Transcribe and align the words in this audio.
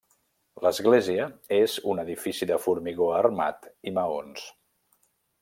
L'església 0.67 1.27
és 1.57 1.75
un 1.93 2.01
edifici 2.05 2.49
de 2.53 2.59
formigó 2.65 3.11
armat 3.19 3.69
i 3.93 3.95
maons. 4.01 4.49